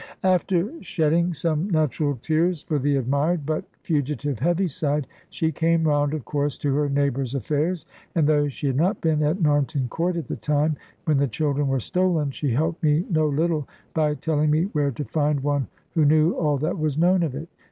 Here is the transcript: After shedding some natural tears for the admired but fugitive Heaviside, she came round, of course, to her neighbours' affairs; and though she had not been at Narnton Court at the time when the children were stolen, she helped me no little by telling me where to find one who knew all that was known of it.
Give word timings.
After 0.23 0.81
shedding 0.81 1.31
some 1.31 1.69
natural 1.69 2.15
tears 2.23 2.63
for 2.63 2.79
the 2.79 2.95
admired 2.95 3.45
but 3.45 3.65
fugitive 3.83 4.39
Heaviside, 4.39 5.05
she 5.29 5.51
came 5.51 5.83
round, 5.83 6.15
of 6.15 6.25
course, 6.25 6.57
to 6.57 6.73
her 6.73 6.89
neighbours' 6.89 7.35
affairs; 7.35 7.85
and 8.15 8.25
though 8.25 8.47
she 8.47 8.65
had 8.65 8.77
not 8.77 8.99
been 8.99 9.21
at 9.21 9.37
Narnton 9.37 9.89
Court 9.89 10.15
at 10.17 10.25
the 10.27 10.37
time 10.37 10.75
when 11.05 11.17
the 11.17 11.27
children 11.27 11.67
were 11.67 11.79
stolen, 11.79 12.31
she 12.31 12.49
helped 12.49 12.81
me 12.81 13.05
no 13.11 13.27
little 13.29 13.67
by 13.93 14.15
telling 14.15 14.49
me 14.49 14.63
where 14.73 14.89
to 14.89 15.05
find 15.05 15.41
one 15.43 15.67
who 15.91 16.03
knew 16.03 16.33
all 16.33 16.57
that 16.57 16.79
was 16.79 16.97
known 16.97 17.21
of 17.21 17.35
it. 17.35 17.47